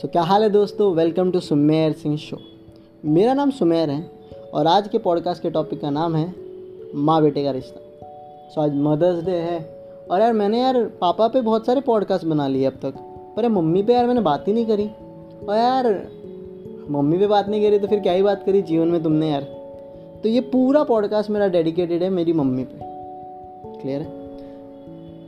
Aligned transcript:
सो 0.00 0.06
so, 0.06 0.12
क्या 0.12 0.22
हाल 0.22 0.42
है 0.42 0.50
दोस्तों? 0.50 0.94
Welcome 0.94 1.30
to 1.30 1.40
Sumer 1.40 1.92
Singh 1.92 2.16
show 2.16 2.38
मेरा 3.04 3.34
नाम 3.34 3.50
सुमेर 3.50 3.90
है 3.90 4.10
और 4.54 4.66
आज 4.66 4.88
के 4.88 4.98
पॉडकास्ट 4.98 5.42
के 5.42 5.50
टॉपिक 5.50 5.80
का 5.80 5.90
नाम 5.90 6.16
है 6.16 6.34
माँ 6.94 7.22
बेटे 7.22 7.44
का 7.44 7.50
रिश्ता. 7.50 7.80
सो 8.48 8.60
so, 8.60 8.66
आज 8.66 8.76
मदर्स 8.76 9.24
डे 9.24 9.30
है 9.30 9.58
और 10.10 10.20
यार 10.20 10.32
मैंने 10.32 10.60
यार 10.60 10.84
पापा 11.00 11.28
पे 11.28 11.40
बहुत 11.40 11.66
सारे 11.66 11.80
पॉडकास्ट 11.80 12.24
बना 12.24 12.48
लिए 12.48 12.64
अब 12.64 12.72
तक 12.72 12.94
पर 13.36 13.42
यार 13.42 13.52
मम्मी 13.52 13.82
पे 13.82 13.92
यार 13.92 14.06
मैंने 14.06 14.20
बात 14.20 14.48
ही 14.48 14.52
नहीं 14.52 14.66
करी. 14.66 14.86
और 15.48 15.56
यार 15.56 16.08
मम्मी 16.90 17.18
पे 17.18 17.26
बात 17.26 17.48
नहीं 17.48 17.62
करी 17.62 17.78
तो 17.78 17.86
फिर 17.86 18.00
क्या 18.00 18.12
ही 18.12 18.22
बात 18.22 18.42
करी 18.46 18.62
जीवन 18.62 18.88
में 18.88 19.02
तुमने 19.02 19.30
यार. 19.30 19.42
तो 20.22 20.28
ये 20.28 20.40
पूरा 20.40 20.82
पॉडकास्ट 20.84 21.30
मेरा 21.30 21.48
डेडिकेटेड 21.48 22.02
है 22.02 22.10
मेरी 22.10 22.32
मम्मी 22.32 22.64
पे. 22.64 22.78
क्लियर 23.80 24.00
है? 24.00 24.08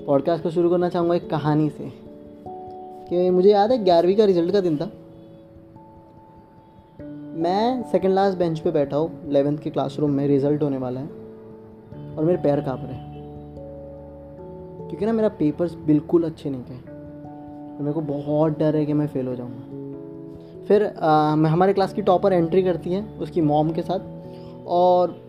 पॉडकास्ट 0.06 0.42
को 0.42 0.50
शुरू 0.50 0.70
करना 0.70 0.88
चाहूँगा 0.88 1.14
एक 1.14 1.30
कहानी 1.30 1.68
से. 1.68 2.11
कि 3.08 3.30
मुझे 3.30 3.50
याद 3.50 3.72
है 3.72 3.82
ग्यारहवीं 3.84 4.16
का 4.16 4.24
रिज़ल्ट 4.24 4.52
का 4.52 4.60
दिन 4.60 4.76
था। 4.76 4.90
मैं 7.42 7.82
सेकेंड 7.82 8.14
लास्ट 8.14 8.38
बेंच 8.38 8.58
पे 8.60 8.70
बैठा 8.70 8.96
हूँ 8.96 9.28
इलेवेंथ 9.28 9.58
के 9.58 9.70
क्लासरूम 9.70 10.10
में 10.10 10.26
रिज़ल्ट 10.28 10.62
होने 10.62 10.78
वाला 10.78 11.00
है 11.00 11.06
और 12.16 12.24
मेरे 12.24 12.38
पैर 12.42 12.60
काँप 12.60 12.80
रहे 12.82 12.94
हैं। 12.94 13.10
क्योंकि 14.88 15.06
ना 15.06 15.12
मेरा 15.12 15.28
पेपर्स 15.28 15.74
बिल्कुल 15.86 16.24
अच्छे 16.24 16.50
नहीं 16.50 16.62
गए 16.62 16.78
तो 17.76 17.84
मेरे 17.84 17.92
को 17.92 18.00
बहुत 18.00 18.58
डर 18.58 18.76
है 18.76 18.84
कि 18.86 18.92
मैं 18.92 19.06
फ़ेल 19.06 19.26
हो 19.26 19.34
जाऊँगा। 19.34 20.64
फिर 20.66 20.84
आ, 20.86 21.36
मैं 21.36 21.50
हमारे 21.50 21.72
क्लास 21.72 21.92
की 21.92 22.02
टॉपर 22.02 22.32
एंट्री 22.32 22.62
करती 22.62 22.92
है 22.92 23.02
उसकी 23.20 23.40
मॉम 23.40 23.70
के 23.70 23.82
साथ 23.82 24.00
और 24.66 25.20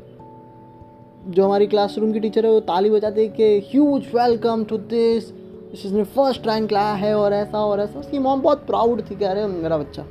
जो 1.28 1.46
हमारी 1.46 1.68
क्लासरूम 1.68 2.12
की 2.14 2.20
टीचर 2.20 2.46
है 2.46 2.52
वो 2.52 2.60
ताली 2.60 2.90
बजाती 2.90 3.22
है 3.22 3.28
कि 3.30 3.58
ह्यूज 3.72 4.08
वेलकम 4.16 4.64
टू 4.64 4.78
दिस 4.78 5.32
जिसने 5.74 6.04
फ़र्स्ट 6.04 6.48
रैंक 6.48 6.72
लाया 6.72 6.94
है 6.94 7.14
और 7.18 7.34
ऐसा 7.34 7.66
और 7.66 7.80
ऐसा 7.80 8.00
उसकी 8.00 8.20
मॉम 8.20 8.42
बहुत 8.42 8.66
प्राउड 8.66 9.02
थी 9.12 9.16
कह 9.16 9.32
रहे 9.32 9.48
मेरा 9.48 9.78
बच्चा 9.78 10.04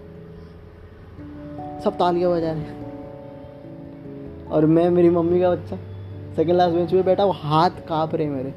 सब 1.81 1.97
तालियाँ 1.99 2.33
बजा 2.33 2.53
रहे 2.53 2.81
और 4.47 4.67
मैं 4.67 4.91
मेरी 4.91 5.11
मम्मी 5.11 5.41
का 5.41 5.51
बच्चा 5.51 5.77
सेकेंड 6.37 6.57
क्लास 6.57 6.73
बेंच 6.73 6.93
पे 6.93 7.03
बैठा 7.03 7.25
वो 7.25 7.33
हाथ 7.33 7.71
काँप 7.89 8.15
रहे 8.15 8.27
मेरे 8.27 8.55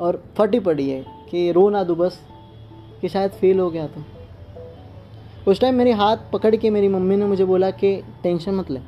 और 0.00 0.22
फटी 0.38 0.60
पड़ी 0.60 0.88
है 0.90 1.04
कि 1.30 1.52
रो 1.52 1.68
ना 1.70 1.84
दो 1.84 1.94
बस 1.94 2.20
कि 3.00 3.08
शायद 3.08 3.30
फेल 3.30 3.58
हो 3.60 3.70
गया 3.70 3.86
तो 3.86 4.04
उस 5.50 5.60
टाइम 5.60 5.74
मेरी 5.74 5.90
हाथ 5.90 6.16
पकड़ 6.32 6.56
के 6.56 6.70
मेरी 6.70 6.88
मम्मी 6.88 7.16
ने 7.16 7.26
मुझे 7.26 7.44
बोला 7.44 7.70
कि 7.70 8.02
टेंशन 8.22 8.54
मत 8.54 8.70
ले 8.70 8.80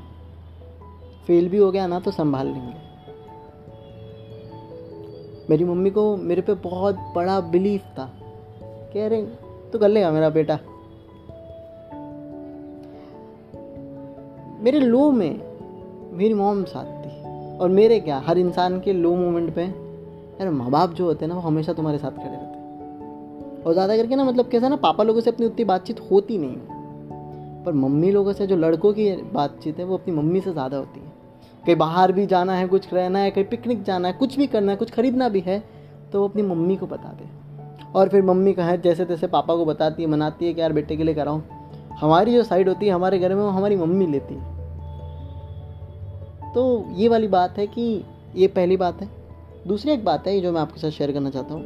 फेल 1.26 1.48
भी 1.48 1.56
हो 1.56 1.70
गया 1.70 1.86
ना 1.86 2.00
तो 2.00 2.10
संभाल 2.10 2.46
लेंगे 2.46 2.85
मेरी 5.50 5.64
मम्मी 5.64 5.90
को 5.90 6.16
मेरे 6.16 6.42
पे 6.42 6.54
बहुत 6.54 6.98
बड़ा 7.14 7.40
बिलीफ 7.40 7.82
था। 7.82 8.10
कह 8.94 9.06
रहे 9.06 9.22
तो 9.70 9.78
कर 9.78 9.88
लेगा 9.88 10.10
मेरा 10.10 10.30
बेटा। 10.30 10.58
मेरे 14.60 14.80
लो 14.80 15.10
में 15.10 15.40
मेरी 16.12 16.34
मॉम 16.34 16.64
साथ 16.64 16.84
थी। 16.84 17.58
और 17.58 17.68
मेरे 17.68 18.00
क्या, 18.00 18.18
हर 18.18 18.38
इंसान 18.38 18.80
के 18.80 18.92
लो 18.92 19.14
मोमेंट 19.16 19.54
पे, 19.54 19.62
यार 19.62 20.50
माँ 20.50 20.70
बाप 20.70 20.90
जो 20.90 21.04
होते 21.04 21.24
हैं 21.24 21.28
ना, 21.28 21.34
वो 21.34 21.40
हमेशा 21.40 21.72
तुम्हारे 21.72 21.98
साथ 21.98 22.10
खड़े 22.10 22.24
रहते 22.24 22.58
हैं। 22.58 23.62
और 23.64 23.72
ज़्यादा 23.72 23.96
करके 23.96 24.16
ना 24.16 24.24
मतलब 24.24 24.48
कैसा 24.48 24.68
ना, 24.68 24.76
पापा 24.76 25.04
लोगों 25.04 25.20
से 25.20 25.30
अपनी 25.30 25.46
उतनी 25.46 25.64
बातचीत 25.64 26.00
होती 26.10 26.38
नहीं 26.38 26.56
पर 27.64 27.72
मम्मी 27.72 28.10
लोगों 28.10 28.32
से, 28.32 28.46
जो 28.46 28.56
लड़कों 28.56 28.92
की 28.92 29.12
बातचीत 29.32 29.78
है, 29.78 29.84
वो 29.84 29.96
अपनी 29.96 30.14
मम्मी 30.14 30.40
से 30.40 30.52
ज़्यादा 30.52 30.76
होती 30.76 31.00
है। 31.00 31.05
कहीं 31.66 31.76
बाहर 31.76 32.12
भी 32.12 32.26
जाना 32.26 32.54
है, 32.54 32.66
कुछ 32.68 32.92
रहना 32.94 33.18
है, 33.18 33.30
कहीं 33.30 33.44
पिकनिक 33.44 33.82
जाना 33.82 34.08
है, 34.08 34.14
कुछ 34.14 34.36
भी 34.36 34.46
करना 34.46 34.72
है, 34.72 34.78
कुछ 34.78 34.90
खरीदना 34.90 35.28
भी 35.28 35.40
है 35.40 35.58
तो 36.12 36.20
वो 36.20 36.28
अपनी 36.28 36.42
मम्मी 36.42 36.76
को 36.76 36.86
बता 36.86 37.12
दे। 37.12 37.28
और 37.94 38.08
फिर 38.08 38.22
मम्मी 38.22 38.52
कहे, 38.52 38.78
जैसे 38.78 39.04
तैसे 39.04 39.26
पापा 39.26 39.54
को 39.56 39.64
बताती 39.64 40.02
है, 40.02 40.08
मनाती 40.08 40.46
है 40.46 40.54
कि 40.54 40.60
यार 40.60 40.72
बेटे 40.72 40.96
के 40.96 41.04
लिए 41.04 41.14
कराऊँ। 41.14 41.42
हमारी 42.00 42.34
जो 42.34 42.42
साइड 42.42 42.68
होती 42.68 42.86
है, 42.86 42.92
हमारे 42.92 43.18
घर 43.18 43.34
में 43.34 43.42
वो 43.42 43.48
हमारी 43.48 43.76
मम्मी 43.76 44.06
लेती 44.06 44.34
है। 44.34 44.56
तो 46.54 46.84
ये 46.92 47.08
वाली 47.08 47.28
बात 47.28 47.58
है 47.58 47.66
कि 47.66 48.04
ये 48.36 48.46
पहली 48.46 48.76
बात 48.76 49.02
है। 49.02 49.08
दूसरी 49.66 49.92
एक 49.92 50.04
बात 50.04 50.26
है 50.26 50.40
जो 50.40 50.52
मैं 50.52 50.60
आपके 50.60 50.80
साथ 50.80 50.90
शेयर 50.90 51.12
करना 51.12 51.30
चाहता 51.30 51.54
हूँ, 51.54 51.64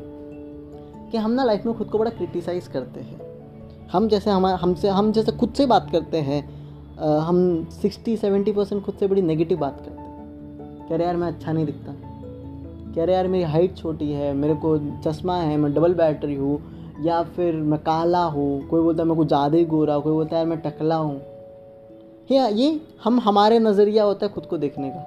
कि 1.10 1.18
हम 1.18 1.30
ना 1.30 1.44
लाइफ 1.44 1.66
में 1.66 1.78
खुद 1.78 1.88
को 1.88 1.98
बड़ा 1.98 2.10
क्रिटिसाइज़ 2.10 2.70
करते 2.70 3.00
हैं। 3.00 3.20
हम 3.92 4.08
जैसे 4.08 4.30
हमारे, 4.30 4.56
हमसे, 4.56 4.88
हम 4.88 5.12
जैसे 5.12 5.32
खुद 5.32 5.52
से 5.52 5.66
बात 5.66 5.90
करते 5.92 6.18
हैं 6.18 6.59
हम 7.00 7.68
सिक्सटी, 7.82 8.16
सेवेंटी 8.16 8.52
परसेंट 8.52 8.82
खुद 8.82 8.94
से 8.94 9.06
बड़ी 9.06 9.22
नेगेटिव 9.22 9.58
बात 9.58 9.80
करते 9.80 10.00
हैं। 10.00 10.88
कह 10.88 10.96
रहे, 10.96 11.06
यार, 11.06 11.16
मैं 11.16 11.28
अच्छा 11.28 11.52
नहीं 11.52 11.66
दिखता। 11.66 11.94
कह 12.94 13.04
रहे, 13.04 13.16
यार, 13.16 13.28
मेरी 13.28 13.44
हाइट 13.44 13.76
छोटी 13.76 14.12
है, 14.12 14.32
मेरे 14.34 14.54
को 14.54 14.78
चश्मा 14.78 15.36
है, 15.36 15.56
मैं 15.56 15.74
डबल 15.74 15.94
बैटरी 15.94 16.34
हूँ, 16.34 16.60
या 17.02 17.22
फिर 17.22 17.54
मैं 17.54 17.78
काला 17.80 18.24
हूँ, 18.24 18.68
कोई 18.68 18.82
बोलता 18.82 19.02
है 19.02 19.08
मैं 19.08 19.16
कुछ 19.16 19.28
ज़्यादा 19.28 19.58
ही 19.58 19.64
गोरा 19.64 19.98
कोई 19.98 20.12
बोलता 20.12 20.36
है, 20.36 20.42
यार, 20.42 20.50
मैं 20.50 20.60
टकला 20.60 20.96
हूँ। 20.96 21.20
या, 22.30 22.46
ये 22.46 22.80
हम 23.04 23.20
हमारे 23.20 23.58
नज़रिया 23.58 24.04
होता 24.04 24.26
है 24.26 24.32
खुद 24.32 24.46
को 24.46 24.58
देखने 24.58 24.90
का। 24.90 25.06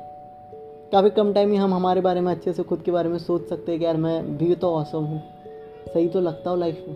काफ़ी 0.92 1.10
कम 1.10 1.34
टाइम 1.34 1.52
ही 1.52 1.58
हम 1.58 1.74
हमारे 1.74 2.02
बारे 2.02 2.22
में 2.22 2.32
अच्छे 2.32 2.54
से, 2.54 2.64
खुद 2.64 2.82
के 2.82 2.92
बारे 2.92 3.10
में 3.10 3.18
सोच 3.18 3.48
सकते 3.48 3.72
हैं 3.72 3.80
कि, 3.80 3.86
यार, 3.86 3.98
मैं 3.98 4.38
भी 4.38 4.56
तो 4.56 4.70
औसम 4.70 5.04
हूँ, 5.04 5.22
सही 5.94 6.08
तो 6.08 6.22
लगता 6.22 6.50
हो 6.50 6.56
लाइफ 6.56 6.86
में। 6.88 6.96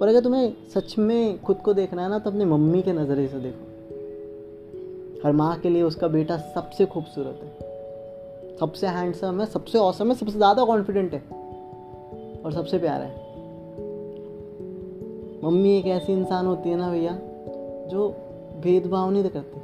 पर 0.00 0.08
अगर 0.08 0.20
तुम्हें 0.20 0.52
सच 0.74 0.98
में 0.98 1.42
खुद 1.42 1.56
को 1.56 1.74
देखना 1.74 2.02
है 2.02 2.08
ना 2.08 2.18
तो 2.18 2.30
अपनी 2.30 2.44
मम्मी 2.44 2.82
के 2.82 2.92
नज़रिए 2.92 3.28
से 3.28 3.38
देखो। 3.38 3.71
हर 5.24 5.32
माँ 5.32 5.56
के 5.60 5.68
लिए 5.68 5.82
उसका 5.82 6.08
बेटा 6.08 6.36
सबसे 6.36 6.86
खूबसूरत 6.86 7.40
है। 7.42 8.56
सबसे 8.56 8.86
हैंडसम 8.86 9.40
है, 9.40 9.46
सबसे 9.46 9.78
औसम 9.78 10.08
है, 10.08 10.14
सबसे 10.14 10.32
ज़्यादा 10.32 10.64
कॉन्फिडेंट 10.64 11.14
है 11.14 11.20
और 12.44 12.52
सबसे 12.52 12.78
प्यारा 12.78 13.04
है। 13.04 13.30
मम्मी 15.44 15.76
एक 15.78 15.86
ऐसी 15.86 16.12
इंसान 16.12 16.46
होती 16.46 16.70
है 16.70 16.76
ना 16.76 16.90
भैया, 16.90 17.12
जो 17.88 18.08
भेदभाव 18.60 19.10
नहीं 19.10 19.24
करती। 19.24 19.60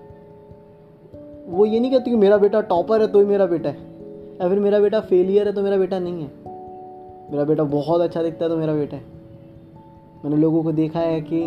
वो 1.53 1.67
ये 1.67 1.81
नहीं 1.81 1.91
कहती 1.91 2.11
कि 2.11 2.17
मेरा 2.17 2.37
बेटा 2.37 2.61
टॉपर 2.61 3.01
है 3.01 3.07
तो 3.07 3.19
ही 3.19 3.25
मेरा 3.25 3.47
बेटा 3.47 3.69
है। 3.69 3.87
या 4.41 4.49
फिर 4.49 4.59
मेरा 4.59 4.79
बेटा 4.81 5.01
फेलियर 5.01 5.47
है 5.47 5.53
तो 5.53 5.63
मेरा 5.63 5.77
बेटा 5.77 5.99
नहीं 5.99 6.23
है। 6.23 6.31
मेरा 7.31 7.45
बेटा 7.45 7.63
बहुत 7.65 8.01
अच्छा 8.01 8.23
दिखता 8.23 8.45
है 8.45 8.51
तो 8.51 8.57
मेरा 8.57 8.75
बेटा 8.75 8.97
है। 8.97 9.03
मैंने 10.25 10.37
लोगों 10.37 10.63
को 10.63 10.73
देखा 10.73 11.01
है 11.01 11.21
कि 11.21 11.43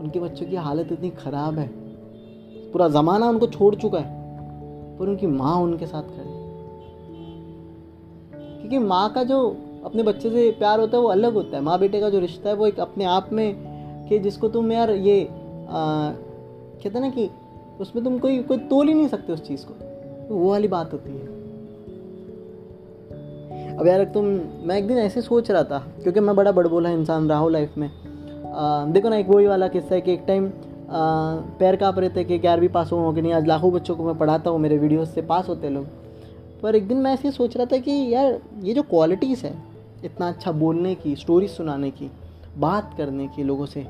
उनके 0.00 0.20
बच्चों 0.20 0.46
की 0.46 0.56
हालत 0.56 0.92
इतनी 0.92 1.10
ख़राब 1.10 1.58
है। 1.58 1.83
पूरा 2.74 2.88
ज़माना 2.88 3.28
उनको 3.28 3.46
छोड़ 3.46 3.74
चुका 3.74 3.98
है 3.98 4.22
पर 4.98 5.08
उनकी 5.08 5.26
माँ 5.26 5.56
उनके 5.56 5.86
साथ 5.86 6.02
खड़ी 6.02 6.32
क्योंकि 8.60 8.78
माँ 8.78 9.08
का 9.12 9.22
जो 9.22 9.38
अपने 9.84 10.02
बच्चे 10.02 10.30
से 10.30 10.50
प्यार 10.50 10.80
होता 10.80 10.96
है 10.96 11.02
वो 11.02 11.08
अलग 11.08 11.34
होता 11.34 11.56
है। 11.56 11.62
माँ 11.62 11.78
बेटे 11.78 12.00
का 12.00 12.08
जो 12.10 12.18
रिश्ता 12.18 12.48
है 12.48 12.54
वो 12.56 12.66
एक 12.66 12.80
अपने 12.80 13.04
आप 13.04 13.28
में 13.32 14.06
कि 14.08 14.18
जिसको 14.18 14.48
तुम 14.48 14.72
यार 14.72 14.90
ये 14.90 15.28
कहते 15.30 17.00
ना 17.00 17.10
कि 17.10 17.28
उसमें 17.80 18.04
तुम 18.04 18.18
कोई 18.18 18.38
कोई 18.42 18.58
तोल 18.70 18.88
ही 18.88 18.94
नहीं 18.94 19.08
सकते 19.08 19.32
उस 19.32 19.42
चीज़ 19.42 19.64
को। 19.66 19.74
तो 20.28 20.34
वो 20.34 20.50
वाली 20.50 20.68
बात 20.68 20.92
होती 20.92 21.10
है। 21.10 21.26
अब 23.76 23.86
यार 23.86 24.04
तुम 24.04 24.24
मैं 24.68 24.76
एक 24.76 24.86
दिन 24.86 24.98
ऐसे 24.98 25.20
सोच 25.22 25.50
रहा 25.50 25.62
था 25.64 25.78
क्योंकि 26.02 26.20
मैं 26.20 26.36
बड़ा 26.36 26.52
बड़बोला 26.52 26.90
इंसान 26.90 27.28
रहा 27.28 27.38
हूँ 27.38 27.50
लाइफ 27.50 27.78
में। 27.78 27.90
आ, 28.52 28.84
देखो 28.84 29.08
ना 29.08 29.16
एक 29.16 29.28
वही 29.28 29.46
वाला 29.46 29.68
किस्सा 29.68 29.94
है 29.94 30.00
कि 30.00 30.12
एक 30.12 30.24
टाइम 30.26 30.50
पैर 30.96 31.76
काँप 31.76 31.98
रहे 31.98 32.10
थे 32.10 32.24
कि 32.24 32.38
ग्यारहवीं 32.38 32.68
पास 32.68 32.92
हो 32.92 33.12
कि 33.12 33.22
नहीं? 33.22 33.32
आज 33.32 33.46
लाखों 33.46 33.72
बच्चों 33.72 33.96
को 33.96 34.04
मैं 34.04 34.18
पढ़ाता 34.18 34.50
हूँ, 34.50 34.58
मेरे 34.58 34.78
वीडियोस 34.78 35.14
से 35.14 35.22
पास 35.22 35.48
होते 35.48 35.70
लोग। 35.70 35.86
पर 36.62 36.74
एक 36.74 36.88
दिन 36.88 36.96
मैं 36.96 37.14
ऐसे 37.14 37.30
सोच 37.30 37.56
रहा 37.56 37.66
था 37.66 37.76
कि 37.76 38.14
यार, 38.14 38.40
ये 38.62 38.74
जो 38.74 38.82
क्वालिटीज़ 38.82 39.46
है, 39.46 39.54
इतना 40.04 40.28
अच्छा 40.28 40.52
बोलने 40.52 40.94
की 40.94 41.16
स्टोरी 41.16 41.48
सुनाने 41.48 41.90
की, 41.90 42.10
बात 42.58 42.94
करने 42.98 43.28
की 43.28 43.42
लोगों 43.42 43.66
से, 43.66 43.86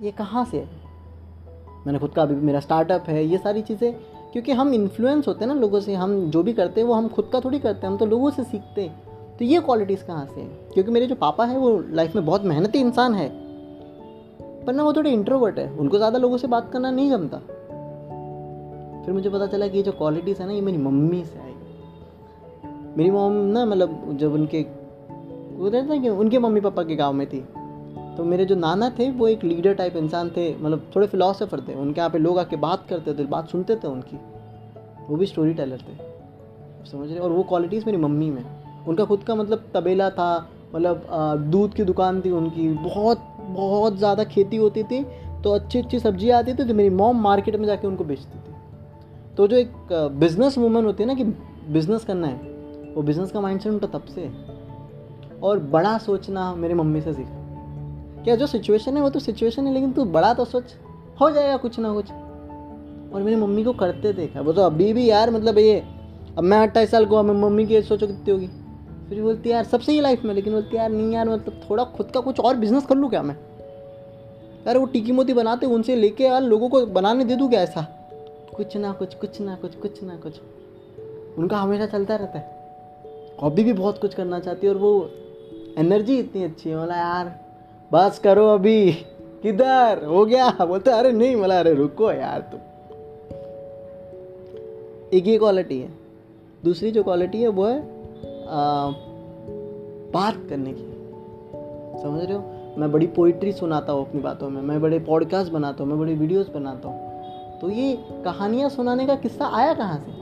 ये 0.00 0.10
कहाँ 0.10 0.44
से 0.44 0.56
है? 0.56 0.68
मैंने 1.86 1.98
खुद 1.98 2.10
का 2.10 2.22
अभी 2.22 2.34
मेरा 2.34 2.60
स्टार्टअप 2.60 3.04
है, 3.08 3.24
ये 3.24 3.38
सारी 3.38 3.62
चीज़ें, 3.62 3.92
क्योंकि 4.32 4.52
हम 4.52 4.74
इन्फ्लुएंस 4.74 5.28
होते 5.28 5.44
हैं 5.44 5.54
ना 5.54 5.60
लोगों 5.60 5.80
से, 5.80 5.94
हम 5.94 6.30
जो 6.30 6.42
भी 6.42 6.52
करते 6.52 6.80
हैं, 6.80 6.88
वो 6.88 6.94
हम 6.94 7.08
खुद 7.08 7.30
का 7.32 7.40
थोड़ी 7.40 7.58
करते 7.58 7.86
हैं, 7.86 7.92
हम 7.92 7.98
तो 7.98 8.06
लोगों 8.06 8.30
से 8.30 8.44
सीखते 8.44 8.82
हैं। 8.82 9.02
तो 9.38 9.44
ये 9.44 9.60
क्वालिटीज़ 9.60 10.04
कहाँ 10.04 10.26
से 10.34 10.40
हैं? 10.40 10.68
क्योंकि 10.74 10.90
मेरे 10.90 11.06
जो 11.06 11.14
पापा 11.14 11.44
हैं, 11.44 11.56
वो 11.56 11.84
लाइफ 11.90 12.14
में 12.16 12.26
बहुत 12.26 12.44
मेहनती 12.44 12.78
इंसान 12.78 13.14
है। 13.14 13.47
पर 14.68 14.74
ना 14.74 14.82
वो 14.82 14.92
थोड़े 14.92 15.10
इंट्रोवर्ट 15.10 15.58
है। 15.58 15.70
उनको 15.72 15.96
ज़्यादा 15.96 16.18
लोगों 16.18 16.36
से 16.36 16.48
बात 16.48 16.70
करना 16.72 16.90
नहीं 16.90 17.10
जमता। 17.10 17.36
फिर 19.04 19.14
मुझे 19.14 19.30
पता 19.30 19.46
चला 19.46 19.68
कि 19.68 19.76
ये 19.76 19.82
जो 19.82 19.92
क्वालिटीज़ 19.92 20.40
है 20.40 20.46
ना, 20.46 20.52
ये 20.52 20.60
मेरी 20.60 20.78
मम्मी 20.78 21.24
से 21.24 21.38
आई। 21.38 21.54
मेरी 22.96 23.10
मॉम 23.10 23.32
ना 23.32 23.64
मतलब 23.64 24.16
जब 24.16 24.32
उनके, 24.32 24.62
वो 25.56 25.68
रहता 25.68 25.96
कि 25.96 26.08
उनके 26.08 26.38
मम्मी 26.38 26.60
पापा 26.60 26.82
के 26.82 26.96
गाँव 26.96 27.12
में 27.12 27.26
थी। 27.26 27.40
तो 28.16 28.24
मेरे 28.24 28.44
जो 28.44 28.56
नाना 28.56 28.90
थे, 28.90 29.10
वो 29.10 29.28
एक 29.28 29.44
लीडर 29.44 29.74
टाइप 29.74 29.96
इंसान 29.96 30.30
थे 30.30 30.56
मतलब 30.56 30.90
थोड़े 30.96 31.06
फिलोसोफर 31.06 31.60
थे। 31.60 31.74
उनके 31.74 32.00
यहाँ 32.00 32.10
पे 32.10 32.18
लोग 32.18 32.38
आके 32.38 32.56
बात 32.56 32.86
करते 32.88 33.14
थे, 33.14 33.24
बात 33.24 33.48
सुनते 33.48 33.76
थे 33.76 33.88
उनकी। 33.88 34.16
वो 35.08 35.16
भी 35.16 35.26
स्टोरी 35.26 35.54
टेलर 35.54 35.78
थे। 35.78 35.96
समझ 36.90 37.08
रहे? 37.10 37.18
और 37.18 37.32
वो 37.32 37.42
क्वालिटीज़ 37.42 37.86
मेरी 37.86 37.98
मम्मी 37.98 38.30
में। 38.30 38.44
उनका 38.88 39.04
खुद 39.04 39.22
का 39.22 39.34
मतलब 39.34 39.64
तबेला 39.74 40.10
था 40.10 40.48
मतलब 40.74 41.06
दूध 41.50 41.74
की 41.74 41.84
दुकान 41.84 42.20
थी 42.20 42.30
उनकी, 42.30 42.68
बहुत 42.68 43.27
बहुत 43.58 43.96
ज़्यादा 43.98 44.24
खेती 44.26 44.56
होती 44.56 44.82
थी 44.82 45.02
तो 45.44 45.50
अच्छी 45.50 45.78
अच्छी 45.78 45.98
सब्ज़ियाँ 46.00 46.38
आती 46.38 46.54
थी 46.54 46.64
तो 46.64 46.74
मेरी 46.74 46.90
मॉम 46.92 47.20
मार्केट 47.22 47.56
में 47.56 47.66
जाके 47.66 47.86
उनको 47.86 48.04
बेचती 48.04 48.38
थी। 48.38 48.54
तो 49.36 49.46
जो 49.46 49.56
एक 49.56 49.92
बिज़नेस 50.20 50.58
वूमन 50.58 50.84
होती 50.84 51.02
है 51.02 51.06
ना 51.06 51.14
कि 51.14 51.24
बिज़नेस 51.24 52.04
करना 52.04 52.26
है, 52.26 52.36
वो 52.94 53.02
बिज़नेस 53.02 53.30
का 53.30 53.40
माइंड 53.40 53.60
सेट 53.60 53.72
उनका 53.72 53.86
तब 53.88 54.04
से 54.06 54.30
और 55.42 55.58
बड़ा 55.72 55.96
सोचना 55.98 56.54
मेरी 56.54 56.74
मम्मी 56.74 57.00
से 57.00 57.12
सीखा। 57.12 58.22
क्या 58.24 58.36
जो 58.36 58.46
सिचुएशन 58.46 58.96
है, 58.96 59.02
वो 59.02 59.10
तो 59.10 59.20
सिचुएशन 59.20 59.66
है, 59.66 59.72
लेकिन 59.74 59.92
तू 59.92 60.04
बड़ा 60.06 60.32
तो 60.34 60.44
सोच, 60.44 60.74
हो 61.20 61.30
जाएगा 61.30 61.56
कुछ 61.56 61.78
ना 61.78 61.92
कुछ। 61.94 62.10
और 63.14 63.22
मेरी 63.22 63.36
मम्मी 63.36 63.64
को 63.64 63.72
करते 63.74 64.12
देखा। 64.12 64.40
वो 64.40 64.52
तो 64.52 64.62
अभी 64.62 64.92
भी 64.92 65.08
यार 65.10 65.30
मतलब 65.30 65.58
ये, 65.58 65.78
अब 66.38 66.44
मैं 66.44 66.58
अट्ठाईस 66.58 66.90
साल 66.90 67.06
को, 67.06 67.16
अब 67.16 67.24
मम्मी 67.26 67.66
की 67.66 67.82
सोचो 67.82 68.06
कितनी 68.06 68.32
होगी। 68.32 68.48
फिर 69.08 69.22
बोलती 69.22 69.50
यार, 69.50 69.64
सबसे 69.64 69.92
ही 69.92 70.00
लाइफ 70.00 70.24
में, 70.24 70.34
लेकिन 70.34 70.52
बोलती 70.52 70.76
यार, 70.76 70.90
नहीं 70.90 71.12
यार 71.12 71.28
मतलब 71.28 71.60
थोड़ा 71.70 71.84
खुद 71.96 72.10
का 72.10 72.20
कुछ 72.20 72.40
और 72.40 72.56
बिज़नेस 72.56 72.86
कर 72.86 72.96
लूँ 72.96 73.10
क्या 73.10 73.22
मैं? 73.22 73.36
यार 74.68 74.78
वो 74.78 74.86
टिकी 74.86 75.12
मोती 75.12 75.32
बनाते 75.32 75.66
उनसे 75.66 75.96
लेके 75.96 76.24
यार 76.24 76.42
लोगों 76.42 76.68
को 76.68 76.86
बनाने 76.86 77.24
दे 77.24 77.36
दूँ 77.36 77.48
क्या 77.50 77.60
ऐसा? 77.60 77.82
कुछ 78.56 78.76
ना 78.76 78.92
कुछ 78.92 79.14
कुछ 79.14 79.40
ना 79.40 79.54
कुछ 79.54 79.74
कुछ 79.74 80.02
ना 80.02 80.16
कुछ। 80.16 80.40
उनका 81.38 81.56
हमेशा 81.56 81.86
चलता 81.86 82.16
रहता 82.16 82.38
है। 82.38 82.58
हॉबी 83.42 83.64
भी 83.64 83.72
बहुत 83.72 83.98
कुछ 83.98 84.14
करना 84.14 84.40
चाहती 84.40 84.66
है 84.66 84.72
और 84.72 84.78
वो 84.78 85.10
एनर्जी 85.78 86.18
इतनी 86.18 86.44
अच्छी 86.44 86.70
है 86.70 86.78
बोला 86.78 86.96
यार 86.96 87.40
बस 87.92 88.18
करो 88.18 88.46
अभी। 88.46 88.92
किधर? 89.42 90.04
हो 90.04 90.24
गया। 90.24 90.50
बोलते 90.50 90.90
अरे 90.90 91.12
नहीं 91.12 91.36
बोला 91.36 91.58
अरे 91.60 91.74
रुको 91.74 92.12
यार 92.12 92.40
तुम। 92.40 92.60
एक 95.12 95.26
ये 95.26 95.38
क्वालिटी 95.38 95.80
है। 95.80 95.90
दूसरी 96.64 96.90
जो 96.90 97.02
क्वालिटी 97.02 97.42
है 97.42 97.48
वो 97.48 97.64
है 97.64 97.78
आ, 97.78 98.90
बात 100.12 100.46
करने 100.48 100.72
की। 100.72 100.98
समझ 102.02 102.24
रहे 102.24 102.36
हो? 102.36 102.57
मैं 102.78 102.92
बड़ी 102.92 103.06
पोइट्री 103.06 103.52
सुनाता 103.52 103.92
हूँ 103.92 104.08
अपनी 104.08 104.20
बातों 104.20 104.50
में, 104.50 104.62
मैं 104.62 104.82
बड़े 104.82 104.98
पॉडकास्ट 104.98 105.52
बनाता 105.52 105.84
हूँ, 105.84 105.90
मैं 105.90 106.00
बड़ी 106.00 106.14
वीडियोस 106.14 106.50
बनाता 106.54 106.88
हूँ। 106.88 107.08
तो 107.60 107.70
ये 107.70 108.04
कहानियाँ 108.24 108.68
सुनाने 108.68 109.06
का 109.06 109.14
किस्सा 109.14 109.46
आया 109.46 109.74
कहाँ 109.74 109.98
से? 109.98 110.12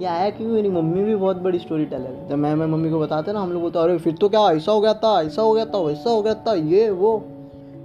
ये 0.00 0.06
आया 0.06 0.30
क्योंकि 0.30 0.54
मेरी 0.54 0.68
मम्मी 0.68 1.04
भी 1.04 1.16
बहुत 1.16 1.36
बड़ी 1.36 1.58
स्टोरी 1.58 1.84
टेलर 1.84 2.02
है। 2.02 2.28
जब 2.28 2.34
मैं 2.34 2.54
मैं 2.54 2.66
मम्मी 2.66 2.90
को 2.90 3.00
बताते 3.00 3.32
ना, 3.32 3.40
हम 3.40 3.52
लोग 3.52 3.62
बोलते, 3.62 3.78
अरे, 3.78 3.98
फिर 3.98 4.12
तो 4.12 4.28
क्या 4.28 4.50
ऐसा 4.50 4.72
हो 4.72 4.80
गया 4.80 4.94
था, 4.94 5.22
ऐसा 5.22 5.42
हो 5.42 5.52
गया 5.52 5.64
था, 5.64 5.78
वैसा 5.78 6.10
हो 6.10 6.22
गया 6.22 6.34
था, 6.34 6.54
ये, 6.54 6.90
वो। 6.90 7.24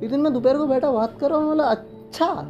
एक 0.03 0.09
दिन 0.09 0.19
मैं 0.19 0.33
दोपहर 0.33 0.57
को 0.57 0.67
बैठा, 0.67 0.91
बात 0.91 1.19
कर 1.19 1.29
रहा 1.29 1.39
हूँ, 1.39 1.47
बोला 1.47 1.63
अच्छा 1.63 2.45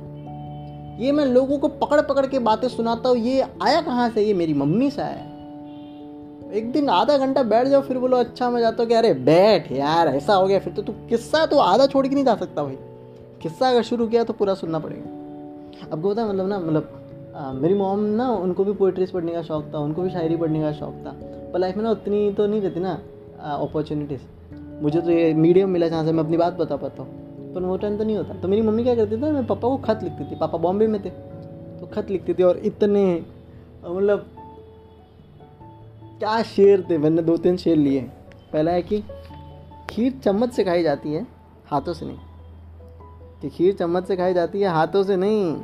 ये 1.00 1.12
मैं 1.12 1.26
लोगों 1.26 1.58
को 1.58 1.68
पकड़ 1.68 2.02
पकड़ 2.02 2.26
के 2.26 2.40
बातें 2.40 2.68
सुनाता 2.68 3.10
हूँ, 3.10 3.18
ये 3.18 3.42
आया 3.42 3.82
कहाँ 3.82 4.10
से? 4.10 4.22
ये 4.22 4.34
मेरी 4.34 4.54
मम्मी 4.54 4.92
से 4.92 5.02
आया 5.02 5.37
एक 6.54 6.72
दिन 6.72 6.90
आधा 6.90 7.18
घंटा 7.18 7.44
बैठ 7.44 7.68
जाओ, 7.68 7.82
फिर 7.82 7.98
बोलो 7.98 8.18
अच्छा 8.18 8.50
मैं 8.50 8.60
जाता 8.62 8.84
हूँ। 8.84 8.88
कि 8.88 8.94
अरे, 8.94 9.14
बैठ 9.14 9.72
यार, 9.72 10.08
ऐसा 10.08 10.34
हो 10.34 10.48
गया। 10.48 10.60
फिर 10.60 10.74
तो 10.74 10.82
तू 10.82 10.94
किस्सा 11.10 11.46
तो 11.46 11.58
आधा 11.58 11.86
छोड़ 11.86 12.08
के 12.08 12.16
नहीं 12.16 12.26
जा 12.26 12.36
सकता 12.36 12.64
भाई। 12.64 12.78
किस्सा 13.42 13.70
अगर 13.70 13.82
शुरू 13.82 14.08
किया 14.08 14.24
तो 14.24 14.34
पूरा 14.34 14.54
सुनना 14.54 14.80
पड़ेगा। 14.80 15.90
अब 15.92 16.06
होता 16.06 16.22
है 16.24 16.30
मतलब 16.30 16.48
ना 16.48 16.60
मतलब 16.60 16.94
मेरी 17.62 17.74
मॉम 17.74 18.00
ना, 18.00 18.30
उनको 18.32 18.64
भी 18.64 18.74
पोइट्रीज 18.74 19.12
पढ़ने 19.12 19.32
का 19.32 19.42
शौक 19.42 19.72
था, 19.74 19.80
उनको 19.80 20.02
भी 20.02 20.10
शायरी 20.10 20.36
पढ़ने 20.36 20.62
का 20.62 20.72
शौक 20.72 20.94
था। 21.06 21.12
पर 21.54 21.60
लाइफ 21.60 21.78
में 21.78 21.84
ना, 21.84 21.92
उतनी 21.92 22.34
तो 22.34 22.48
नहीं 22.48 22.62
रहती 22.62 22.80
ना 22.80 22.94
अपॉर्चुनिटीज़ 23.42 24.22
मुझे 24.84 25.02
तो 25.02 25.12
ये 25.12 25.34
मीडियम 25.34 25.70
मिला 25.70 25.88
जहाँ 25.88 26.06
से 26.06 26.12
मैं 26.12 26.24
अपनी 26.24 26.38
बात 26.38 26.54
बता 26.54 26.76
पाता 26.76 27.04
हूँ। 27.04 27.54
पर 27.54 27.62
वो 27.62 27.78
टाइम 27.78 27.98
तो 27.98 28.04
नहीं 28.04 28.18
होता। 28.18 28.34
तो 28.34 28.48
मेरी 28.48 28.62
मम्मी 28.62 28.84
क्या 28.84 28.96
करती 28.96 29.18
थी 29.18 29.22
मैं 29.22 29.46
पापा 29.46 29.68
को 29.68 29.78
खत 29.78 30.00
लिखती 30.04 30.24
थी। 30.24 30.36
पापा 30.36 30.58
बॉम्बे 30.58 30.88
में 30.88 31.04
थे 31.06 31.10
तो 31.80 31.88
खत 31.88 32.10
लिखती 32.10 32.34
थी 32.34 32.44
और 32.44 32.58
इतने 32.58 33.24
मतलब 33.86 34.26
क्या 36.20 36.44
शेर 36.44 36.88
थे? 36.90 36.98
मैंने 36.98 37.22
दो 37.22 37.38
तीन 37.38 37.58
शेर 37.58 37.78
लिए। 37.78 38.02
पहला 38.54 38.72
है 38.72 38.82
कि 38.82 39.04
खीर 39.90 40.12
चम्मच 40.24 40.54
से 40.54 40.64
खाई 40.64 40.84
जाती 40.84 41.14
है 41.14 41.28
हाथों 41.66 41.94
से 41.94 42.06
नहीं। 42.06 42.18
कि 43.42 43.50
खीर 43.50 43.74
चम्मच 43.74 44.06
से 44.06 44.16
खाई 44.16 44.34
जाती 44.34 44.62
है 44.62 44.70
हाथों 44.70 45.04
से 45.04 45.16
नहीं 45.16 45.56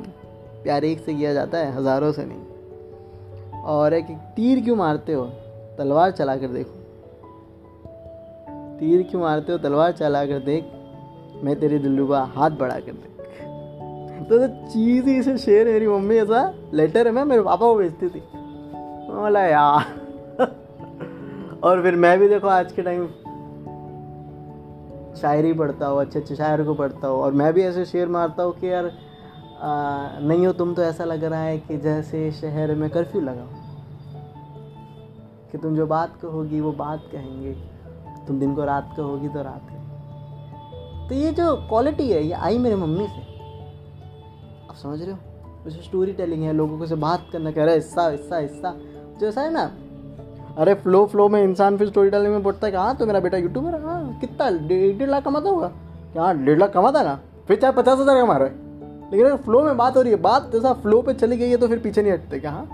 प्यार 0.62 0.84
एक 0.84 0.98
से 0.98 1.14
किया 1.14 1.34
जाता 1.34 1.58
है 1.58 1.72
हज़ारों 1.72 2.12
से 2.12 2.24
नहीं। 2.24 3.62
और 3.62 3.94
एक 3.94 4.06
तीर 4.36 4.64
क्यों 4.64 4.76
मारते 4.76 5.12
हो? 5.12 5.24
तलवार 5.78 6.10
चला 6.10 6.36
कर 6.36 6.48
देखो। 6.48 6.78
तीर 8.78 9.02
क्यों 9.02 9.20
मारते 9.20 9.52
हो? 9.52 9.58
तलवार 9.58 9.92
चला 9.92 10.26
कर 10.26 10.38
देख 10.38 10.64
मैं 11.44 11.60
तेरे 11.60 11.78
दिल्लुबा 11.78 12.24
हाथ 12.24 12.50
बढ़ा 12.50 12.80
कर 12.80 12.92
देख। 12.92 13.10
तो, 14.28 14.38
तो 14.38 14.70
चीज़ 14.70 15.08
ही 15.08 15.22
से 15.22 15.38
शेर 15.38 15.66
मेरी 15.66 15.88
मम्मी 15.88 16.16
ऐसा 16.16 16.54
लेटर 16.74 17.06
है 17.06 17.12
मैं 17.12 17.24
मेरे 17.24 17.42
पापा 17.42 17.66
को 17.66 17.74
भेजती 17.74 18.08
थी। 18.08 18.22
बोला 18.34 19.42
यार 19.42 20.03
और 21.64 21.82
फिर 21.82 21.96
मैं 21.96 22.18
भी 22.18 22.28
देखो 22.28 22.46
आज 22.46 22.72
के 22.72 22.82
टाइम 22.82 23.06
शायरी 25.14 25.52
पढ़ता 25.52 25.86
हूँ 25.86 26.00
अच्छे 26.00 26.18
अच्छे 26.18 26.36
शायर 26.36 26.64
को 26.64 26.74
पढ़ता 26.74 27.08
हूँ 27.08 27.16
और 27.16 27.32
मैं 27.32 27.52
भी 27.52 27.62
ऐसे 27.62 27.84
शेर 27.84 28.08
मारता 28.08 28.42
हूँ 28.42 28.52
कि 28.52 28.72
यार 28.72 28.86
आ, 28.86 28.90
नहीं 30.18 30.46
हो 30.46 30.52
तुम 30.52 30.74
तो 30.74 30.82
ऐसा 30.82 31.04
लग 31.04 31.24
रहा 31.24 31.40
है 31.40 31.58
कि 31.58 31.76
जैसे 31.76 32.32
शहर 32.32 32.74
में 32.74 32.90
कर्फ्यू 32.90 33.20
लगा 33.20 33.46
कि 35.52 35.58
तुम 35.58 35.76
जो 35.76 35.86
बात 35.86 36.18
कहोगी 36.22 36.60
वो 36.60 36.72
बात 36.72 37.08
कहेंगे 37.12 37.52
तुम 38.26 38.40
दिन 38.40 38.54
को 38.54 38.64
रात 38.64 38.94
कहोगी 38.96 39.28
तो 39.28 39.42
रात 39.42 39.66
तो 41.08 41.14
ये 41.14 41.32
जो 41.32 41.56
क्वालिटी 41.56 42.10
है 42.10 42.22
ये 42.24 42.32
आई 42.32 42.58
मेरे 42.58 42.76
मम्मी 42.76 43.06
से। 43.06 43.22
आप 44.70 44.74
समझ 44.74 45.02
रहे 45.02 45.12
हो? 45.12 45.18
जैसे 45.64 45.82
स्टोरी 45.82 46.12
टेलिंग 46.12 46.42
है 46.42 46.52
लोगों 46.52 46.78
को 46.78 46.86
से 46.86 46.94
बात 46.94 47.26
करना 47.32 47.50
कह 47.50 47.60
रहा 47.60 47.70
है 47.70 47.74
हिस्सा 47.74 48.08
हिस्सा 48.08 48.36
हिस्सा। 48.36 48.76
जो 49.20 49.26
ऐसा 49.26 49.40
है 49.40 49.52
ना 49.52 49.72
अरे 50.58 50.74
फ्लो 50.74 51.04
फ्लो 51.06 51.28
में 51.28 51.42
इंसान 51.42 51.76
फिर 51.78 51.88
स्टोरी 51.88 52.10
टेलिंग 52.10 52.32
में 52.32 52.42
पढ़ता 52.42 52.66
है 52.66 52.70
कि 52.72 52.76
हाँ 52.76 52.96
तो 52.96 53.06
मेरा 53.06 53.20
बेटा 53.20 53.36
यूट्यूबर 53.36 53.74
हाँ 53.82 54.18
कितना? 54.20 54.50
डेढ़ 54.68 55.08
लाख 55.10 55.24
कमाता 55.24 55.50
होगा? 55.50 55.70
हाँ 56.18 56.36
डेढ़ 56.44 56.58
लाख 56.58 56.72
कमाता 56.72 57.02
ना। 57.02 57.18
फिर 57.48 57.56
चाहे 57.60 57.72
पचास 57.72 57.98
हज़ार 57.98 58.20
कमा 58.20 58.36
रहे 58.36 58.48
लेकिन 59.10 59.26
अगर 59.26 59.36
फ्लो 59.36 59.62
में 59.62 59.76
बात 59.76 59.96
हो 59.96 60.02
रही 60.02 60.12
है 60.12 60.18
बात 60.20 60.50
जैसा 60.52 60.72
फ्लो 60.82 61.00
पे 61.02 61.14
चली 61.14 61.36
गई 61.36 61.48
है 61.50 61.56
तो 61.56 61.68
फिर 61.68 61.78
पीछे 61.78 62.02
नहीं 62.02 62.12
हटते 62.12 62.38
क्या 62.40 62.50
हाँ? 62.50 62.66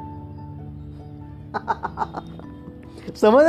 समझ 3.16 3.44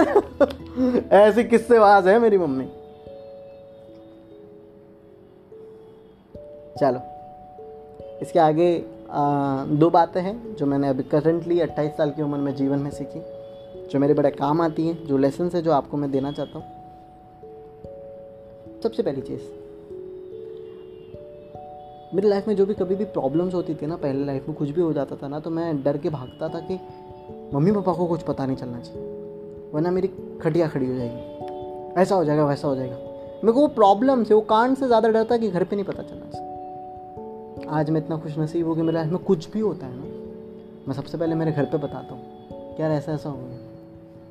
ऐसी 1.13 1.43
किस्से 1.43 1.77
आवाज़ 1.77 2.09
है 2.09 2.17
मेरी 2.19 2.37
मम्मी। 2.37 2.65
चलो। 6.79 6.99
इसके 8.21 8.39
आगे 8.39 8.71
आ, 9.11 9.65
दो 9.65 9.89
बातें 9.89 10.21
हैं 10.21 10.55
जो 10.55 10.65
मैंने 10.65 10.89
अभी 10.89 11.03
करंटली 11.03 11.59
अट्ठाईस 11.59 11.91
साल 11.91 12.11
की 12.11 12.21
उम्र 12.21 12.37
में 12.37 12.53
जीवन 12.55 12.79
में 12.79 12.89
सीखी। 12.91 13.19
जो 13.91 13.99
मेरे 13.99 14.13
बड़े 14.13 14.29
काम 14.31 14.61
आती 14.61 14.87
हैं, 14.87 15.05
जो 15.05 15.17
लेसन 15.17 15.49
है, 15.55 15.61
जो 15.61 15.71
आपको 15.71 15.97
मैं 15.97 16.11
देना 16.11 16.31
चाहता 16.31 16.59
हूँ। 16.59 16.65
सबसे 18.83 19.03
पहली 19.03 19.21
चीज़। 19.21 19.41
मेरी 22.15 22.27
लाइफ 22.27 22.47
में 22.47 22.55
जो 22.55 22.65
भी 22.65 22.73
कभी 22.73 22.95
भी 22.95 23.05
प्रॉब्लम्स 23.07 23.53
होती 23.53 23.73
थी 23.75 23.87
ना, 23.87 23.95
पहले 23.97 24.25
लाइफ 24.25 24.47
में 24.47 24.57
कुछ 24.57 24.69
भी 24.69 24.81
हो 24.81 24.93
जाता 24.93 25.15
था 25.15 25.27
ना 25.27 25.39
तो 25.39 25.49
मैं 25.49 25.83
डर 25.83 25.97
के 25.97 26.09
भागता 26.09 26.49
था 26.49 26.59
कि 26.61 26.79
मम्मी 27.53 27.71
पापा 27.71 27.93
को 27.93 28.07
कुछ 28.07 28.21
पता 28.23 28.45
नहीं 28.45 28.57
चलना 28.57 28.79
चाहिए, 28.79 29.01
वरना 29.73 29.91
मेरी 29.91 30.07
खटिया 30.41 30.67
खड़ी 30.67 30.87
हो 30.87 30.95
जाएगी। 30.95 31.99
ऐसा 32.01 32.15
हो 32.15 32.25
जाएगा, 32.25 32.45
वैसा 32.45 32.67
हो 32.67 32.75
जाएगा। 32.75 32.95
मेरे 32.95 33.51
को 33.51 33.59
वो 33.59 33.67
प्रॉब्लम 33.69 34.23
से 34.23 34.33
वो 34.33 34.41
कांड 34.49 34.77
से 34.77 34.87
ज़्यादा 34.87 35.09
डर 35.09 35.25
था 35.31 35.37
कि 35.37 35.49
घर 35.49 35.63
पे 35.63 35.75
नहीं 35.75 35.85
पता 35.85 36.03
चलना 36.03 36.29
चाहिए। 36.29 37.67
आज 37.71 37.89
मैं 37.89 38.01
इतना 38.01 38.17
खुश 38.17 38.37
नसीब 38.39 38.67
हूँ 38.67 38.75
कि 38.75 38.81
मेरे 38.81 38.93
लाइफ 38.93 39.11
में 39.11 39.23
कुछ 39.23 39.51
भी 39.51 39.59
होता 39.59 39.85
है 39.85 39.95
ना, 39.95 40.03
मैं 40.87 40.95
सबसे 40.95 41.17
पहले 41.17 41.35
मेरे 41.35 41.51
घर 41.51 41.65
पे 41.65 41.77
बताता 41.77 42.13
हूँ 42.13 42.75
क्या 42.75 42.93
ऐसा 42.93 43.13
ऐसा 43.13 43.29
हो 43.29 43.37
गया। 43.37 43.70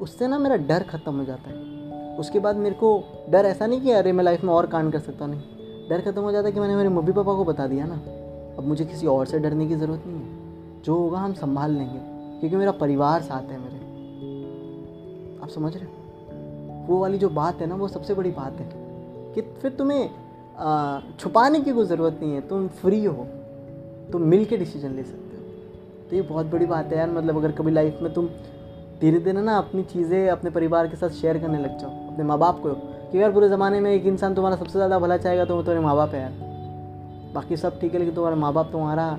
उससे 0.00 0.26
ना 0.28 0.38
मेरा 0.38 0.56
डर 0.56 0.82
ख़त्म 0.82 1.18
हो 1.18 1.24
जाता 1.24 1.50
है। 1.50 2.16
उसके 2.18 2.38
बाद 2.38 2.56
मेरे 2.56 2.74
को 2.74 3.02
डर 3.30 3.44
ऐसा 3.46 3.66
नहीं 3.66 3.80
कि 3.80 3.90
अरे 3.92 4.12
मैं 4.12 4.24
लाइफ 4.24 4.44
में 4.44 4.52
और 4.54 4.66
कांड 4.66 4.92
कर 4.92 4.98
सकता 4.98 5.26
नहीं। 5.26 5.88
डर 5.90 6.00
खत्म 6.00 6.22
हो 6.22 6.32
जाता 6.32 6.46
है 6.46 6.52
कि 6.52 6.60
मैंने 6.60 6.76
मेरे 6.76 6.88
मम्मी 6.88 7.12
पापा 7.12 7.34
को 7.34 7.44
बता 7.44 7.66
दिया 7.66 7.86
ना। 7.86 7.94
अब 8.58 8.64
मुझे 8.66 8.84
किसी 8.84 9.06
और 9.06 9.26
से 9.26 9.38
डरने 9.38 9.66
की 9.66 9.74
ज़रूरत 9.74 10.02
नहीं 10.06 10.20
है। 10.20 10.82
जो 10.82 10.96
होगा 10.96 11.18
हम 11.18 11.32
संभाल 11.34 11.72
लेंगे, 11.72 11.98
क्योंकि 12.40 12.56
मेरा 12.56 12.72
परिवार 12.72 13.22
साथ 13.22 13.50
है 13.50 13.58
मेरे। 13.58 13.78
आप 15.42 15.48
समझ 15.48 15.74
रहे 15.76 15.84
हो? 15.84 16.86
वो 16.86 16.98
वाली 16.98 17.18
जो 17.18 17.28
बात 17.30 17.60
है 17.60 17.66
ना, 17.66 17.74
वो 17.74 17.88
सबसे 17.88 18.14
बड़ी 18.14 18.30
बात 18.30 18.60
है 18.60 18.68
कि 19.34 19.40
फिर 19.60 19.70
तुम्हें 19.70 20.08
छुपाने 21.18 21.60
की 21.60 21.72
कोई 21.72 21.84
ज़रूरत 21.86 22.18
नहीं 22.22 22.32
है। 22.32 22.40
तुम 22.48 22.68
फ्री 22.80 23.04
हो। 23.04 23.26
तुम 24.12 24.22
मिल 24.22 24.44
के 24.44 24.56
डिसीज़न 24.56 24.94
ले 24.94 25.02
सकते 25.02 25.36
हो। 25.36 25.42
तो 26.10 26.16
ये 26.16 26.22
बहुत 26.22 26.46
बड़ी 26.46 26.66
बात 26.66 26.92
है 26.92 26.98
यार। 26.98 27.10
मतलब 27.10 27.36
अगर 27.36 27.52
कभी 27.52 27.70
लाइफ 27.70 27.98
में 28.02 28.12
तुम 28.12 28.28
धीरे 29.00 29.18
धीरे 29.18 29.40
ना 29.42 29.56
अपनी 29.58 29.82
चीज़ें 29.82 30.28
अपने 30.30 30.50
परिवार 30.50 30.86
के 30.88 30.96
साथ 30.96 31.08
शेयर 31.08 31.38
करने 31.38 31.58
लग 31.58 31.78
जाओ, 31.78 31.90
अपने 31.90 32.24
माँ 32.24 32.38
बाप 32.38 32.60
को। 32.62 32.68
कि 33.12 33.22
यार 33.22 33.32
पूरे 33.32 33.48
ज़माने 33.48 33.80
में 33.80 33.90
एक 33.92 34.06
इंसान 34.06 34.34
तुम्हारा 34.34 34.56
सबसे 34.56 34.72
ज़्यादा 34.72 34.98
भला 34.98 35.16
चाहेगा 35.16 35.44
तो 35.44 35.56
वो 35.56 35.62
तुम्हारे 35.62 35.80
माँ 35.80 35.96
बाप 35.96 36.14
है 36.14 36.20
यार। 36.20 36.32
बाकी 37.34 37.56
सब 37.56 37.80
ठीक 37.80 37.92
है, 37.92 37.98
लेकिन 37.98 38.14
तुम्हारे 38.14 38.36
माँ 38.36 38.52
बाप 38.52 38.72
तुम्हारा 38.72 39.18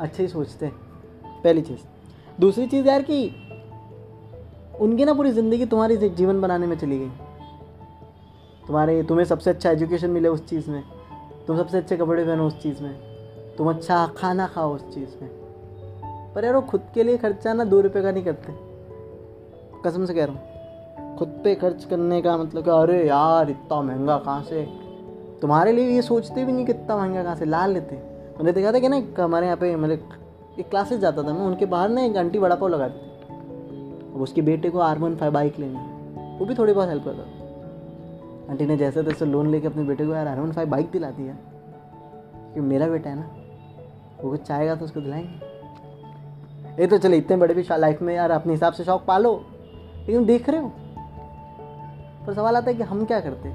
अच्छे 0.00 0.22
ही 0.22 0.28
सोचते 0.28 0.66
हैं। 0.66 0.74
पहली 1.44 1.62
चीज़। 1.62 1.80
दूसरी 2.40 2.66
चीज़ 2.66 2.86
यार 2.86 3.02
कि 3.02 3.34
उनकी 4.80 5.04
ना 5.04 5.14
पूरी 5.14 5.32
ज़िंदगी 5.32 5.66
तुम्हारी 5.66 5.96
जीवन 5.96 6.40
बनाने 6.40 6.66
में 6.66 6.78
चली 6.78 6.98
गई। 6.98 7.08
तुम्हारे, 8.66 9.02
तुम्हें 9.02 9.24
सबसे 9.26 9.50
अच्छा 9.50 9.70
एजुकेशन 9.70 10.10
मिले 10.10 10.28
उस 10.28 10.48
चीज़ 10.48 10.70
में। 10.70 10.82
तुम 11.46 11.56
सबसे 11.56 11.78
अच्छे 11.78 11.96
कपड़े 11.96 12.24
पहनो 12.24 12.46
उस 12.46 12.62
चीज़ 12.62 12.82
में। 12.82 12.94
तुम 13.58 13.70
अच्छा 13.70 14.06
खाना 14.06 14.46
खाओ 14.46 14.74
उस 14.74 14.94
चीज़ 14.94 15.22
में। 15.22 15.30
पर 16.34 16.44
यार 16.44 16.54
वो 16.54 16.60
खुद 16.60 16.82
के 16.94 17.02
लिए 17.02 17.16
खर्चा 17.18 17.52
ना 17.52 17.64
दो 17.64 17.80
रुपये 17.80 18.02
का 18.02 18.10
नहीं 18.10 18.24
करते। 18.24 18.69
कसम 19.86 20.04
से 20.04 20.14
कह 20.14 20.24
रहा 20.24 20.34
हूँ, 20.34 21.16
खुद 21.16 21.40
पे 21.44 21.54
खर्च 21.54 21.84
करने 21.84 22.22
का 22.22 22.36
मतलब 22.36 22.64
कि, 22.64 22.70
अरे 22.70 23.08
यार, 23.08 23.50
इतना 23.50 23.80
महँगा 23.82 24.18
कहाँ 24.18 24.42
से? 24.42 24.62
तुम्हारे 25.40 25.72
लिए 25.72 25.90
ये 25.90 26.02
सोचते 26.02 26.44
भी 26.44 26.52
नहीं 26.52 26.66
कि 26.66 26.72
इतना 26.72 26.96
महँगा 26.96 27.22
कहाँ 27.22 27.36
से 27.36 27.44
ला 27.44 27.66
लेते 27.66 27.96
मैंने 28.38 28.52
देखा 28.52 28.72
था 28.72 28.78
कि 28.78 28.88
ना 28.88 29.24
हमारे 29.24 29.46
यहाँ 29.46 29.56
पे 29.56 29.76
मतलब 29.76 30.08
एक 30.58 30.68
क्लासेस 30.70 31.00
जाता 31.00 31.22
था, 31.22 31.26
मैं 31.26 31.40
उनके 31.40 31.66
बाहर 31.66 31.88
ना 31.88 32.02
एक 32.02 32.16
आंटी 32.16 32.38
बड़ा 32.38 32.56
पाव 32.56 32.68
लगाती 32.68 32.98
थी। 32.98 34.14
अब 34.14 34.22
उसके 34.22 34.42
बेटे 34.42 34.70
को 34.70 34.78
आर 34.78 34.98
वन 34.98 35.16
फाइव 35.16 35.32
बाइक 35.32 35.58
लेनी 35.58 36.38
वो 36.38 36.46
भी 36.46 36.54
थोड़ी 36.54 36.72
बहुत 36.72 36.88
हेल्प 36.88 37.04
करता 37.04 37.22
था। 37.22 38.50
आंटी 38.50 38.66
ने 38.66 38.76
जैसे 38.76 39.02
तैसे 39.02 39.24
लोन 39.24 39.50
लेके 39.50 39.66
अपने 39.66 39.82
बेटे 39.82 40.06
को 40.06 40.14
यार 40.14 40.28
आर 40.28 40.40
वन 40.40 40.52
फाइव 40.52 40.68
बाइक 40.68 40.90
दिला 40.90 41.10
दी 41.10 41.22
है। 41.22 41.38
कि 42.54 42.60
मेरा 42.60 42.88
बेटा 42.88 43.10
है 43.10 43.16
ना, 43.16 43.30
वो 44.22 44.30
कुछ 44.30 44.42
चाहेगा 44.42 44.74
तो 44.74 44.84
उसको 44.84 45.00
दिलाएँगे। 45.00 46.82
ये 46.82 46.86
तो 46.86 46.98
चले, 46.98 47.16
इतने 47.16 47.36
बड़े 47.36 47.54
भी 47.54 47.62
लाइफ 47.72 48.02
में 48.02 48.14
यार 48.14 48.30
अपने 48.30 48.52
हिसाब 48.52 48.72
से 48.72 48.84
शौक 48.84 49.04
पालो। 49.04 49.44
लेकिन 50.00 50.24
देख 50.26 50.48
रहे 50.48 50.60
हो। 50.60 50.68
पर 52.26 52.34
सवाल 52.34 52.56
आता 52.56 52.70
है 52.70 52.76
कि 52.76 52.82
हम 52.84 53.04
क्या 53.04 53.20
करते 53.20 53.48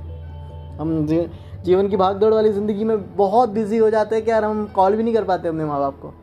हम 0.76 1.06
जीवन 1.66 1.88
की 1.88 1.98
भाग 1.98 2.16
दौड़ 2.18 2.34
वाली 2.34 2.52
ज़िंदगी 2.54 2.84
में 2.84 3.16
बहुत 3.16 3.50
बिज़ी 3.50 3.78
हो 3.78 3.90
जाते 3.90 4.16
हैं 4.16 4.24
कि 4.26 4.32
यार 4.32 4.44
हम 4.46 4.66
कॉल 4.76 4.96
भी 4.96 5.04
नहीं 5.04 5.14
कर 5.14 5.24
पाते 5.24 5.48
अपने 5.48 5.66
माँ 5.66 5.80
बाप 5.80 6.00
को। 6.02 6.14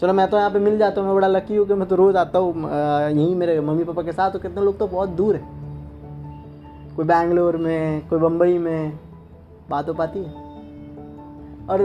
चलो, 0.00 0.12
मैं 0.12 0.28
तो 0.30 0.36
यहाँ 0.36 0.50
पे 0.50 0.58
मिल 0.58 0.76
जाता 0.78 1.00
हूँ, 1.00 1.08
मैं 1.08 1.16
बड़ा 1.16 1.28
लकी 1.28 1.56
हूँ 1.56 1.66
कि 1.66 1.74
मैं 1.74 1.88
तो 1.88 1.96
रोज़ 1.96 2.16
आता 2.16 2.38
हूँ 2.38 2.52
यहीं 2.62 3.34
मेरे 3.36 3.60
मम्मी 3.60 3.84
पापा 3.84 4.02
के 4.02 4.12
साथ 4.12 4.30
तो 4.30 4.38
कितने 4.38 4.62
लोग 4.62 4.78
तो 4.78 4.86
बहुत 4.86 5.08
दूर 5.10 5.34
है। 5.34 5.42
कोई 6.96 7.04
बैंगलोर 7.04 7.56
में, 7.56 8.08
कोई 8.08 8.18
बम्बई 8.18 8.58
में, 8.58 8.98
बात 9.70 9.88
हो 9.88 9.94
पाती 9.94 10.18
है। 10.18 10.44
और 11.66 11.78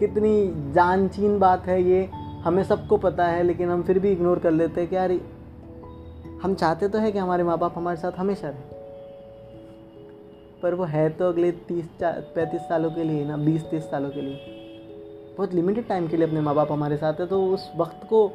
कितनी 0.00 0.72
जानचीन 0.72 1.38
बात 1.38 1.66
है 1.66 1.82
ये, 1.82 2.08
हमें 2.44 2.62
सबको 2.64 2.96
पता 2.98 3.26
है, 3.26 3.42
लेकिन 3.42 3.70
हम 3.70 3.82
फिर 3.82 3.98
भी 3.98 4.12
इग्नोर 4.12 4.38
कर 4.38 4.50
लेते 4.50 4.80
हैं 4.80 4.90
कि 4.90 4.96
यार 4.96 5.10
हम 6.42 6.54
चाहते 6.54 6.88
तो 6.88 6.98
है 6.98 7.12
कि 7.12 7.18
हमारे 7.18 7.44
माँ 7.44 7.58
बाप 7.58 7.72
हमारे 7.76 7.96
साथ 7.96 8.12
हमेशा 8.12 8.48
रहे। 8.48 8.80
पर 10.62 10.74
वो 10.74 10.84
है 10.84 11.08
तो 11.10 11.28
अगले 11.28 11.52
तीस 11.52 11.88
पैंतीस 12.02 12.60
सालों 12.60 12.90
के 12.90 13.04
लिए 13.04 13.24
ना, 13.24 13.36
बीस 13.36 13.64
तीस 13.64 13.82
सालों 13.82 14.10
के 14.10 14.20
लिए। 14.20 14.36
बहुत 15.38 15.54
लिमिटेड 15.54 15.88
टाइम 15.88 16.08
के 16.08 16.16
लिए 16.16 16.26
अपने 16.26 16.40
माँ 16.40 16.54
बाप 16.54 16.72
हमारे 16.72 16.96
साथ 16.96 17.20
है 17.20 17.26
तो 17.26 17.44
उस 17.46 17.70
वक्त 17.76 18.06
को 18.10 18.28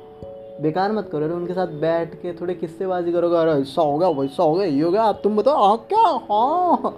बेकार 0.61 0.91
मत 0.91 1.09
करो। 1.11 1.35
उनके 1.35 1.53
साथ 1.53 1.67
बैठ 1.67 2.15
के 2.15 2.33
थोड़े 2.33 2.53
किस्सेबाजी 2.53 3.11
करोगे, 3.11 3.35
अरे 3.37 3.51
ऐसा 3.51 3.81
होगा 3.81 4.09
वैसा 4.09 4.43
हो 4.43 4.53
गया, 4.53 4.65
ये 4.65 4.81
हो 4.81 4.91
गया, 4.91 5.03
आप 5.03 5.19
तुम 5.23 5.37
बताओ 5.37 5.55
हाँ 5.55 5.77
क्या? 5.77 6.07
हाँ। 6.31 6.97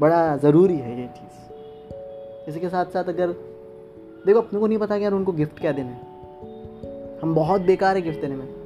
बड़ा 0.00 0.36
ज़रूरी 0.36 0.76
है 0.76 1.00
ये 1.00 1.06
चीज़। 1.06 2.50
इसी 2.50 2.60
के 2.60 2.68
साथ 2.68 2.84
साथ 2.84 3.04
अगर, 3.04 3.28
देखो 4.26 4.40
अपने 4.40 4.60
को 4.60 4.66
नहीं 4.66 4.78
पता 4.78 4.98
कि 4.98 5.04
यार 5.04 5.12
उनको 5.12 5.32
गिफ्ट 5.32 5.60
क्या 5.60 5.72
देना 5.72 5.88
है। 5.88 6.00
हम 7.22 7.34
बहुत 7.34 7.60
बेकार 7.60 7.96
है 7.96 8.02
गिफ्ट 8.02 8.20
देने 8.20 8.36
में। 8.36 8.59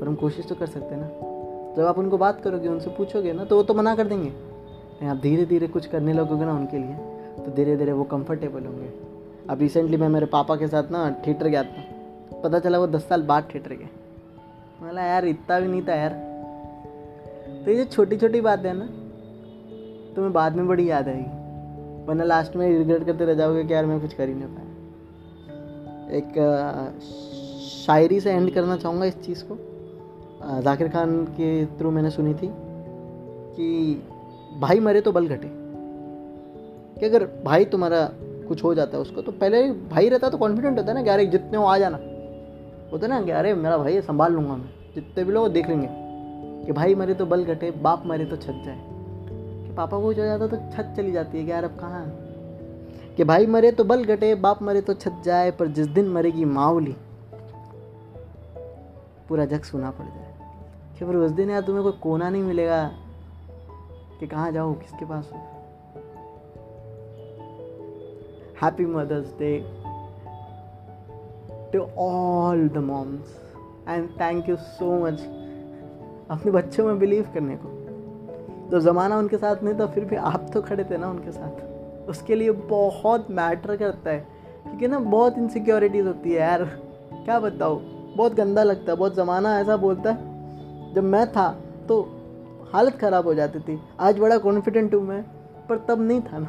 पर 0.00 0.08
हम 0.08 0.14
कोशिश 0.14 0.46
तो 0.46 0.54
कर 0.54 0.66
सकते 0.66 0.94
हैं 0.94 1.00
ना। 1.02 1.08
जब 1.76 1.86
आप 1.86 1.98
उनको 1.98 2.18
बात 2.18 2.40
करोगे, 2.40 2.68
उनसे 2.68 2.90
पूछोगे 2.90 3.32
ना 3.32 3.44
तो 3.44 3.56
वो 3.56 3.62
तो 3.62 3.74
मना 3.74 3.94
कर 3.94 4.06
देंगे। 4.06 4.28
नहीं, 4.28 5.08
आप 5.08 5.16
धीरे 5.16 5.44
धीरे 5.44 5.66
कुछ 5.68 5.86
करने 5.86 6.12
लगोगे 6.12 6.44
ना 6.44 6.52
उनके 6.52 6.78
लिए 6.78 6.94
तो 7.36 7.52
धीरे 7.52 7.76
धीरे 7.76 7.92
वो 7.92 8.04
कंफर्टेबल 8.04 8.64
होंगे। 8.64 8.92
अब 9.50 9.58
रिसेंटली 9.60 9.96
मैं 9.96 10.08
मेरे 10.08 10.26
पापा 10.26 10.56
के 10.56 10.68
साथ 10.68 10.90
ना 10.90 11.10
थिएटर 11.26 11.48
गया 11.48 11.62
था। 11.62 12.40
पता 12.42 12.58
चला 12.58 12.78
वो 12.78 12.86
दस 12.86 13.08
साल 13.08 13.22
बाद 13.22 13.48
थिएटर 13.54 13.70
गए। 13.70 13.88
बोला, 14.82 15.02
यार, 15.02 15.24
इतना 15.24 15.60
भी 15.60 15.68
नहीं 15.68 15.82
था 15.82 15.94
यार। 15.94 16.10
तो 17.64 17.70
ये 17.70 17.76
जो 17.76 17.84
छोटी 17.84 18.16
छोटी 18.16 18.40
बात 18.40 18.64
है 18.64 18.72
ना, 18.76 18.86
तुम्हें 20.14 20.32
बाद 20.32 20.56
में 20.56 20.66
बड़ी 20.68 20.90
याद 20.90 21.08
आएगी। 21.08 22.06
वरना 22.06 22.24
लास्ट 22.24 22.56
में 22.56 22.68
रिग्रेट 22.78 23.04
करते 23.04 23.24
रह 23.24 23.34
जाओगे 23.34 23.64
कि 23.64 23.74
यार, 23.74 23.86
मैं 23.86 24.00
कुछ 24.00 24.14
कर 24.14 24.28
ही 24.28 24.34
नहीं 24.34 24.44
पाया। 24.44 24.68
एक 26.16 26.28
शायरी 27.86 28.20
से 28.20 28.32
एंड 28.32 28.54
करना 28.54 28.76
चाहूँगा 28.76 29.04
इस 29.04 29.22
चीज़ 29.22 29.44
को। 29.44 29.58
जाकिर 30.44 30.88
खान 30.88 31.24
के 31.24 31.66
थ्रू 31.66 31.90
मैंने 31.90 32.10
सुनी 32.10 32.34
थी 32.34 32.50
कि 33.56 34.02
भाई 34.60 34.80
मरे 34.80 35.00
तो 35.00 35.12
बल 35.12 35.28
घटे। 35.28 35.50
कि 37.00 37.06
अगर 37.06 37.42
भाई 37.44 37.64
तुम्हारा 37.64 38.12
कुछ 38.48 38.64
हो 38.64 38.74
जाता 38.74 38.96
है 38.96 39.02
उसको 39.02 39.22
तो 39.22 39.32
पहले 39.32 39.72
भाई 39.72 40.08
रहता 40.08 40.28
तो 40.28 40.38
कॉन्फिडेंट 40.38 40.78
होता 40.78 40.88
है 40.88 40.94
ना 40.94 41.02
कि 41.02 41.10
अरे 41.10 41.26
जितने 41.26 41.58
हो 41.58 41.64
आ 41.64 41.78
जाना। 41.78 41.96
होता 42.92 43.06
है 43.06 43.08
ना 43.08 43.22
कि 43.22 43.30
अरे 43.30 43.54
मेरा 43.54 43.78
भाई 43.78 44.00
संभाल 44.00 44.32
लूँगा 44.32 44.56
मैं। 44.56 44.70
जितने 44.94 45.24
भी 45.24 45.32
लोग 45.32 45.48
देख 45.48 45.68
लेंगे 45.68 45.88
कि 46.66 46.72
भाई 46.72 46.94
मरे 46.94 47.14
तो 47.14 47.26
बल 47.26 47.44
घटे, 47.44 47.70
बाप 47.70 48.02
मरे 48.06 48.24
तो 48.24 48.36
छत 48.36 48.62
जाए। 48.66 48.84
कि 49.66 49.74
पापा 49.74 49.96
को 49.96 50.02
कुछ 50.02 50.18
हो 50.18 50.24
जाता 50.24 50.46
तो 50.46 50.56
छत 50.56 50.94
चली 50.96 51.12
जाती 51.12 51.38
है 51.38 51.44
कि 51.44 51.50
यार 51.50 51.64
अब 51.64 51.70
कहाँ? 51.70 52.04
है 52.04 52.28
कि 53.16 53.24
भाई 53.24 53.46
मरे 53.46 53.72
तो 53.72 53.84
बल 53.84 54.04
घटे, 54.04 54.34
बाप 54.34 54.62
मरे 54.62 54.80
तो 54.80 54.94
छत 54.94 55.22
जाए, 55.24 55.50
पर 55.50 55.66
जिस 55.66 55.86
दिन 55.86 56.08
मरेगी 56.08 56.44
माओली 56.44 56.96
पूरा 59.28 59.44
जग 59.44 59.62
सुना 59.62 59.90
पड़ 59.90 60.04
जाए। 60.04 60.27
कि 60.98 61.04
फिर 61.04 61.16
उस 61.16 61.30
दिन 61.30 61.50
यार 61.50 61.62
तुम्हें 61.62 61.82
कोई 61.84 61.92
कोना 61.92 62.30
नहीं 62.30 62.42
मिलेगा 62.42 62.90
कि 64.20 64.26
कहाँ 64.26 64.52
जाओ 64.52 64.72
किसके 64.74 65.04
पास 65.04 65.30
हो? 65.34 65.38
Happy 68.62 68.86
mother's 68.86 69.32
day 69.38 69.58
to 71.72 71.82
all 71.98 72.68
the 72.68 72.78
moms 72.78 73.36
and 73.88 74.08
thank 74.10 74.48
you 74.48 74.56
so 74.56 74.98
much 75.06 75.20
अपने 76.30 76.52
बच्चों 76.52 76.86
में 76.86 76.98
बिलीव 76.98 77.30
करने 77.34 77.56
को। 77.56 77.68
तो 78.70 78.80
ज़माना 78.80 79.18
उनके 79.18 79.36
साथ 79.36 79.62
नहीं 79.62 79.74
था, 79.74 79.86
फिर 79.86 80.04
भी 80.04 80.16
आप 80.16 80.50
तो 80.54 80.62
खड़े 80.62 80.84
थे 80.84 80.96
ना 80.96 81.10
उनके 81.10 81.32
साथ। 81.32 82.08
उसके 82.08 82.34
लिए 82.34 82.50
बहुत 82.50 83.30
मैटर 83.30 83.76
करता 83.76 84.10
है, 84.10 84.18
क्योंकि 84.62 84.88
ना 84.88 84.98
बहुत 84.98 85.38
इनसिक्योरिटीज़ 85.38 86.06
होती 86.06 86.32
है 86.32 86.40
यार। 86.40 86.64
क्या 87.14 87.38
बताओ 87.40 87.78
बहुत 88.16 88.34
गंदा 88.34 88.62
लगता 88.62 88.92
है, 88.92 88.98
बहुत 88.98 89.14
ज़माना 89.14 89.58
ऐसा 89.60 89.76
बोलता 89.76 90.10
है। 90.10 90.27
जब 90.98 91.04
मैं 91.04 91.26
था 91.32 91.48
तो 91.88 91.96
हालत 92.72 92.96
ख़राब 93.00 93.26
हो 93.26 93.32
जाती 93.34 93.58
थी। 93.58 93.78
आज 94.00 94.18
बड़ा 94.18 94.36
कॉन्फिडेंट 94.38 94.94
हूँ 94.94 95.02
मैं, 95.02 95.22
पर 95.68 95.76
तब 95.88 96.00
नहीं 96.00 96.20
था 96.22 96.38
ना। 96.38 96.48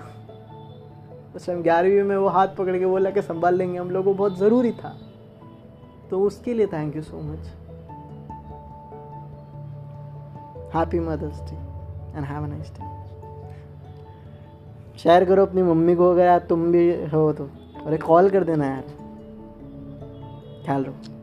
उस 1.35 1.45
टाइम 1.47 1.61
ग्यारहवीं 1.63 2.03
में 2.03 2.15
वो 2.17 2.27
हाथ 2.27 2.55
पकड़ 2.57 2.77
के 2.77 2.85
बोला 2.85 3.09
कि 3.09 3.21
संभाल 3.21 3.55
लेंगे 3.55 3.77
हम 3.79 3.91
लोग 3.91 4.05
को 4.05 4.13
बहुत 4.13 4.37
ज़रूरी 4.37 4.71
था। 4.71 4.95
तो 6.09 6.21
उसके 6.21 6.53
लिए 6.53 6.67
thank 6.67 6.95
you 6.95 7.01
so 7.01 7.21
much 7.21 7.45
happy 10.75 10.99
mother's 10.99 11.41
day 11.41 11.55
and 12.17 12.25
have 12.25 12.45
nice 12.45 12.71
day 12.71 12.87
share 14.99 15.25
करो 15.25 15.45
अपनी 15.45 15.63
मम्मी 15.63 15.95
को, 15.95 16.11
अगर 16.11 16.39
तुम 16.39 16.71
भी 16.71 16.89
हो 17.05 17.31
तो। 17.33 17.49
अरे 17.85 17.97
कॉल 17.99 18.29
कर 18.29 18.43
देना 18.43 18.65
यार। 18.65 18.83
ख्याल 20.65 20.85
रखो। 20.85 21.18